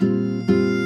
[0.00, 0.77] Música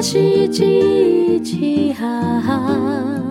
[0.00, 3.27] 嘻嘻嘻哈哈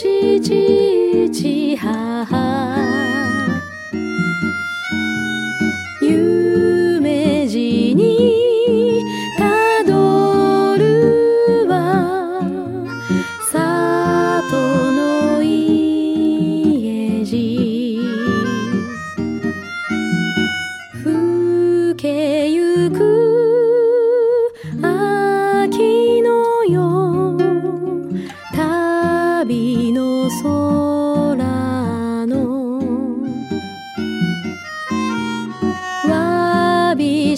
[0.00, 2.77] 叽叽叽哈哈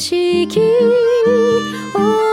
[0.03, 2.30] 如果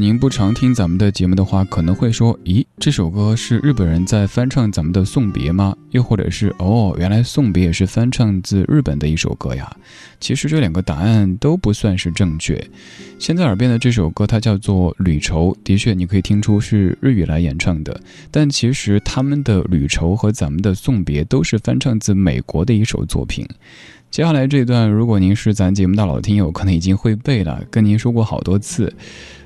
[0.00, 9.70] 您不常听咱们的节目的话，可能会说：“咦，这首歌是日本人在翻唱咱们的《送别》吗？”又或者是“哦，原来《送别》也是翻唱自日本的一首歌呀？”
[10.18, 12.66] 其实这两个答案都不算是正确。
[13.18, 18.00] 现在耳边的这首歌，它叫做《旅愁》，的确你可以听出是日语来演唱的，
[18.30, 23.46] 但其实他们的《旅愁》和咱们的《送别》都是翻唱自美国的一首作品。
[24.10, 28.90] 接下来这段，如果您是咱节目大佬听友，可能已经会背了，跟您说过好多次。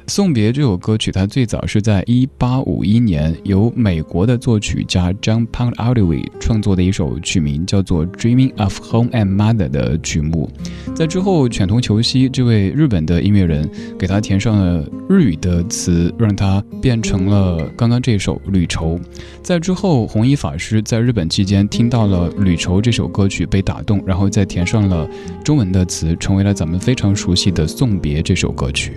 [0.07, 9.35] 送别这首歌曲，它最早是在一八五一年由美国的作曲家 John p o u n d a d w y 创作的一首曲名叫做《Dreaming of Home and
[9.35, 10.51] Mother》的曲目。
[10.95, 13.69] 在之后，犬童球希这位日本的音乐人
[13.99, 18.99] 给他填上了日语的词，让它变成了刚刚这首《旅愁》。
[19.43, 25.09] 在之后，弘一法师在日本期间听到了《旅愁》这首歌曲，被打动，然后再填上了
[25.43, 28.93] 中文的词，成为了咱们非常熟悉的《送别》这首歌曲。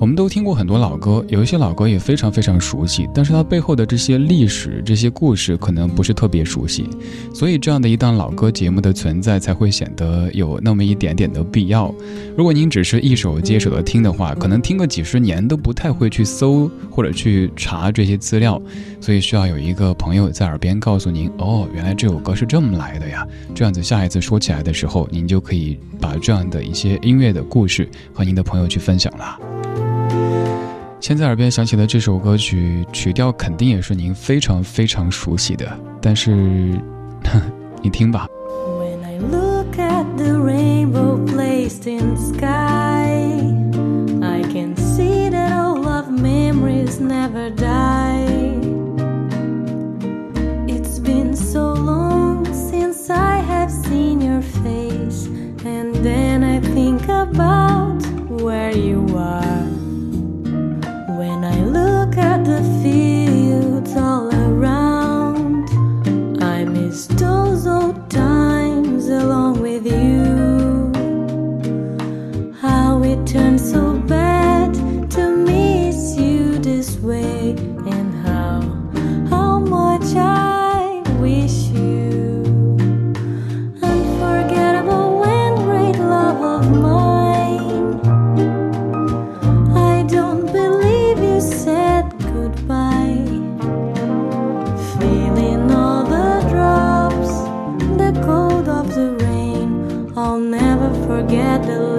[0.00, 6.88] 我们都听过很多老歌，有一些老歌也非常非常熟悉，但是它背后的这些历史、这些故事可能不是特别熟悉，
[7.34, 11.92] 所以这样的一档老歌节目的存在才会显得有那么一点点的必要。
[12.36, 18.60] 如果您只是一首接手的听的话，可能听个几十年都不太会去搜或者去查这些资料，
[19.00, 23.26] 所以需要有一个朋友在耳边告诉您：哦，原来这首歌是这么来的呀。
[23.52, 29.57] 这样子下一次说起来的时候，您就可以把这样的一些音乐的故事和您的朋友去分享了。
[31.00, 35.66] 现在耳边响起的这首歌曲，曲调肯定也是您非常非常熟悉的，
[36.02, 36.78] 但是，
[37.80, 38.26] 你听吧。
[100.20, 101.97] I'll never forget the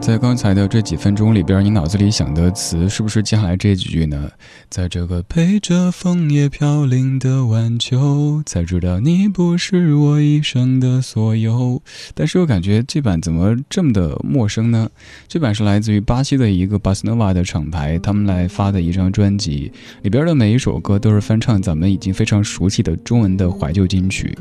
[0.00, 4.30] 在刚才的这几分钟里边，你脑子里想的词是不是接下来这几句呢？
[4.70, 11.82] 在这个陪着枫叶飘零的晚秋，才知道你不是我一生的所有。
[12.14, 14.88] 但是我感觉这版怎么这么的陌生呢？
[15.28, 24.36] 这版是来自于巴西的一个巴斯诺瓦的厂牌，他们来发的一张专辑，里边的每一首歌都是翻唱咱们已经非常熟悉的中文的怀旧金曲。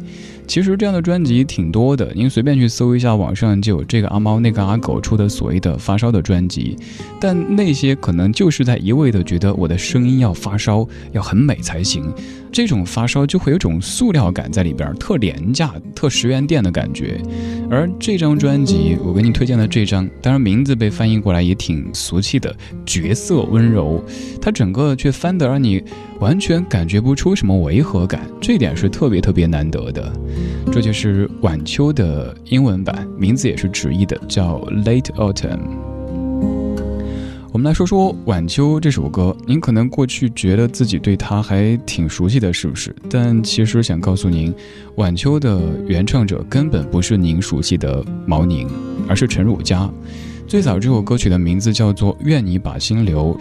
[0.48, 6.77] 其实这样的专辑挺多的，您随便去搜一下，网上就有这个阿猫那个阿狗出的所为的发烧的专辑，
[7.20, 12.13] 但那些可能就是在一味的觉得我的声音要发烧，要很美才行。
[12.51, 17.20] 这种发烧就会有种塑料感在里边，特廉价、特十元店的感觉。
[17.70, 22.51] 而这张专辑，我给你推荐的这张，当然名字被翻译过来也挺俗气的，
[22.86, 24.03] 《绝色温柔》，
[24.41, 25.84] 它整个却翻得让你
[26.20, 30.12] 完全感觉不出什么违和感，这点是特别特别难得的。
[30.72, 35.60] 这就是晚秋的英文版，名字也是直译的，叫《Late Autumn》。
[37.51, 42.96] 我们来说说《晚秋》这首歌，您可能过去觉得自己对它还挺熟悉的，是不是？
[43.10, 44.53] 但其实想告诉您，
[44.98, 48.70] 《晚秋》的原唱者根本不是您熟悉的毛宁，
[49.08, 49.89] 而是陈汝佳。
[50.48, 53.36] 最早这首歌曲的名字叫做《愿你把心留》。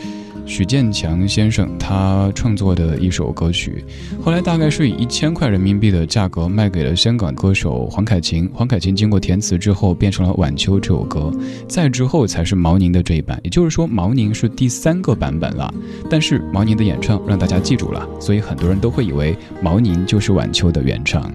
[0.48, 3.84] 许建强先生他创作的一首歌曲，
[4.22, 8.50] 后来大概是以一千块人民币的价格卖给了香港歌手黄凯芹。
[8.54, 11.30] 黄凯芹经过填词之后，变成了《晚秋》这首歌。
[11.68, 15.72] 再之后才是毛宁的这一版，也就是说毛宁是第三个版本了。
[16.08, 21.30] 但是毛宁的演唱让大家记住了，所以很多人都会以为毛宁就是《晚秋》的原唱。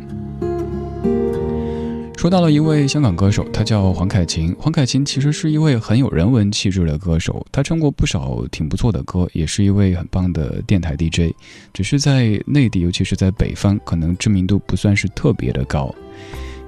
[2.24, 4.56] 说到了一位香港歌手，他叫黄凯芹。
[4.58, 11.36] 黄凯芹其实是一位很有人文气质的歌手，他唱过不少挺不错的歌，也是一位很棒的电台 DJ。
[11.74, 15.94] 只是在内地，尤其是在北方，可能知名度不算是特别的高。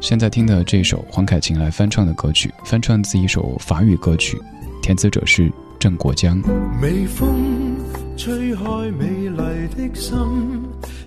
[0.01, 4.38] 现在听的这首黄凯芹来翻唱的歌曲，翻唱自一首法语歌曲，
[4.81, 6.38] 填词者是郑国江。
[6.81, 7.77] 微风
[8.17, 10.17] 吹开美丽的心，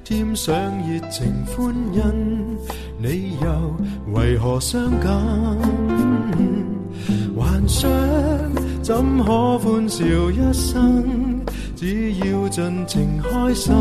[0.02, 0.54] 添上
[0.88, 2.02] 热情欢欣。
[3.00, 3.48] 你又
[4.12, 5.14] 为何伤感？
[7.36, 7.88] 幻想
[8.82, 11.40] 怎可欢笑一生？
[11.76, 13.72] 只要尽情开心，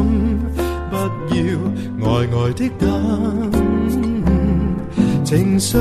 [0.91, 0.95] 不
[1.35, 1.57] 要
[1.99, 3.51] 呆呆的等。
[5.23, 5.75] 情绪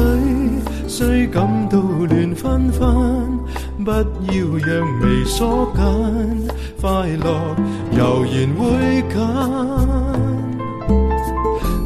[0.88, 2.88] 虽感到乱纷纷，
[3.84, 5.84] 不要让眉锁紧，
[6.80, 7.54] 快乐
[7.98, 8.64] 悠然会
[9.12, 9.20] 近。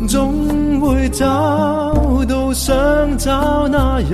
[0.07, 0.40] 总。
[1.11, 2.75] 找到想
[3.19, 4.11] 找那人，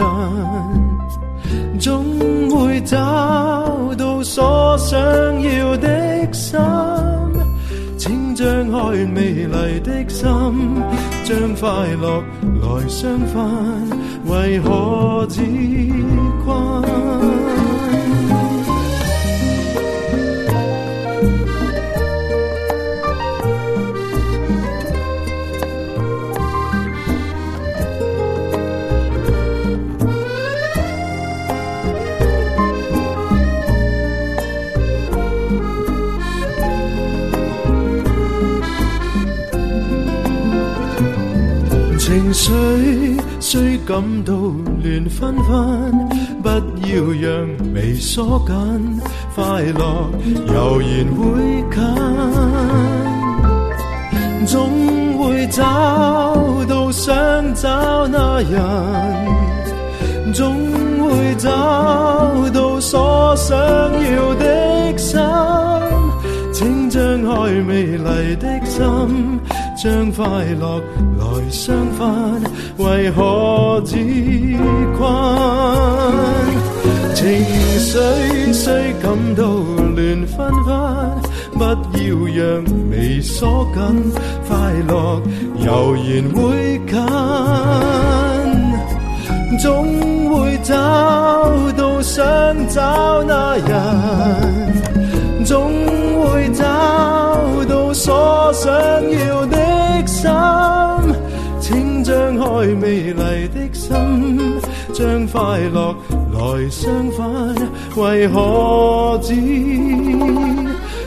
[1.78, 2.04] 总
[2.50, 2.96] 会找
[3.96, 4.98] 到所想
[5.42, 6.58] 要的心。
[7.98, 10.28] 请张开美丽的心，
[11.24, 11.68] 将快
[12.00, 12.22] 乐
[12.62, 13.44] 来相分，
[14.26, 15.42] 为何只
[16.44, 17.35] 困？
[43.86, 46.08] 感到乱纷纷，
[46.42, 46.48] 不
[46.88, 49.00] 要让眉锁紧，
[49.32, 50.10] 快乐
[50.52, 51.78] 悠然会近，
[54.44, 55.62] 总会找
[56.68, 57.14] 到想
[57.54, 58.58] 找那人，
[60.34, 60.52] 总
[60.98, 61.48] 会找
[69.76, 70.24] 将快
[70.58, 70.80] 乐
[71.18, 72.42] 来相分，
[72.78, 73.94] 为何自
[74.96, 75.06] 困？
[77.14, 77.24] 情
[77.78, 80.74] 绪虽感到乱纷纷，
[81.52, 81.62] 不
[81.98, 83.80] 要让眉锁紧，
[84.48, 85.20] 快乐
[85.58, 86.40] 悠然会
[86.86, 86.94] 近，
[89.58, 89.64] 总
[90.30, 90.72] 会找
[91.76, 92.24] 到想
[92.68, 94.95] 找那人，
[95.46, 95.72] 总
[96.20, 96.64] 会找
[97.68, 98.68] 到所想
[99.10, 99.56] 要的。
[100.06, 100.30] 心，
[101.60, 103.94] 请张开美丽的心，
[104.92, 105.94] 将快乐
[106.32, 107.54] 来相分，
[107.96, 109.34] 为何自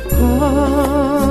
[0.10, 1.29] 困？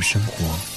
[0.00, 0.69] 生活。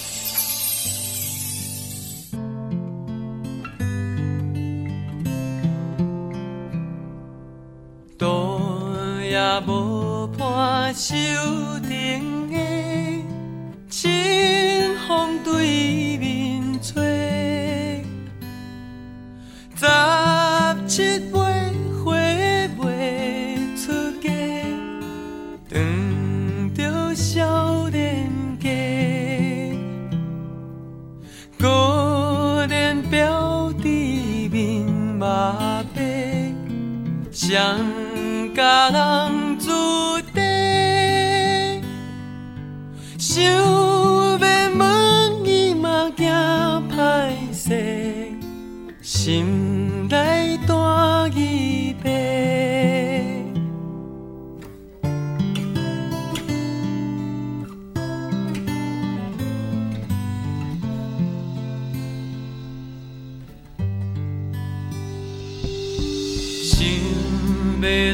[67.83, 68.13] Về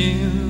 [0.00, 0.49] still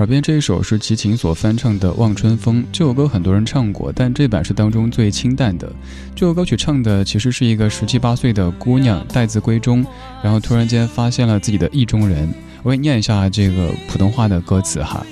[0.00, 5.70] 耳边这一首是齐秦所翻唱的《望春风》，这首歌很多人唱过，但这版是当中最清淡的。
[6.16, 9.84] 这首歌曲唱的其实是一个十七八岁的姑娘待字闺中，
[10.22, 12.26] 然后突然间发现了自己的意中人。
[12.62, 15.04] 我给你念一下这个普通话的歌词哈。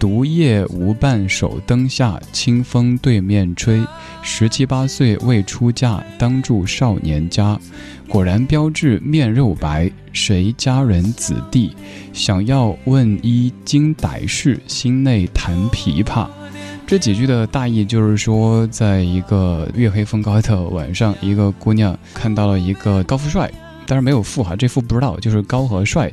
[0.00, 3.84] 独夜无伴手灯下，清风对面吹。
[4.22, 7.60] 十七八岁未出嫁，当住少年家。
[8.08, 11.76] 果然标致面肉白，谁家人子弟？
[12.14, 16.26] 想要问一经歹事，心内弹琵琶。
[16.86, 23.52] 这几句的大意就是说，在一个月黑风高的晚上，一个姑娘看到了一个高富帅，
[23.86, 26.10] 当然没有富哈，这富不知道，就是高和帅。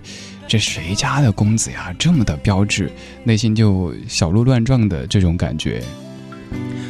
[0.47, 2.89] 这谁家的公子呀，这么的标致，
[3.23, 5.83] 内心就小鹿乱撞的这种感觉。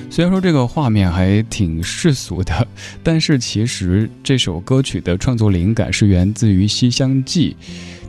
[0.10, 2.68] 虽然说这个画面还挺世俗的，
[3.04, 7.56] 但是其实这首歌曲的创作灵感是源自于《西厢记》，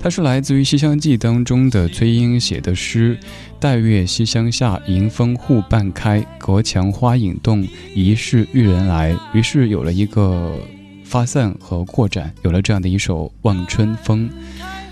[0.01, 3.19] 它是来自于《西厢记》当中的崔莺写的诗
[3.59, 10.57] ：“待月西厢下，迎风户半开，隔墙花影动，疑是玉人来。”于是有了一个
[11.03, 14.31] 发散和扩展，有了这样的一首《望春风》。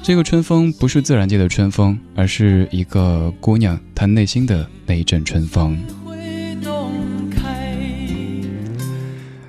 [0.07, 5.77] 这个春风不是自然界的春风，而是一个姑娘她内心的那一阵春风。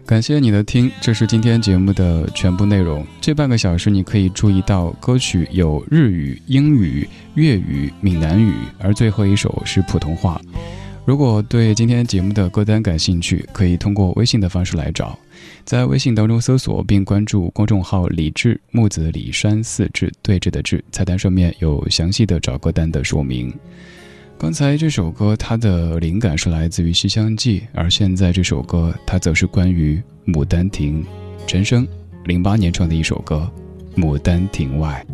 [0.04, 3.06] 感谢你的听，这是今天节目的全部内容。
[3.22, 10.42] 这半个小时你可以注意到歌曲有日语、英语、粤语、闽南语，而最后一首是普通话。
[11.06, 15.20] 如果对今天节目的歌单感兴趣，可以通过微信的方式来找。
[15.66, 23.54] 在微信当中搜索并关注公众号“李志木子李山四志对峙的志”，菜单上面有详细的找歌单的说明。
[24.38, 31.04] 刚才这首歌，它的灵感是来自于《西厢记》，而现在这首歌，它则是关于《牡丹亭》。
[31.48, 31.88] 陈升，
[32.26, 33.50] 零八年创的一首歌
[34.00, 35.06] 《牡丹亭外》。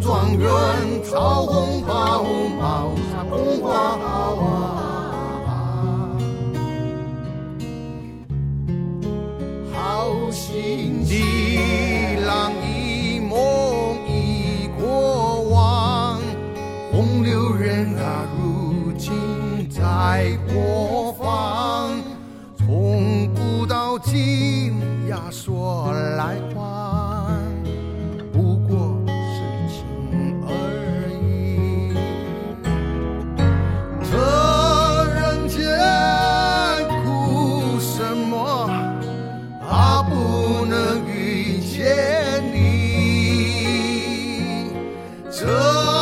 [0.00, 0.50] 状元
[1.04, 2.24] 曹公宝，
[2.60, 4.73] 宝下红花好啊。
[45.64, 45.93] 这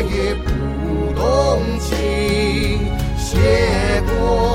[0.00, 0.50] 也不
[1.14, 1.96] 动情，
[3.16, 4.45] 谢过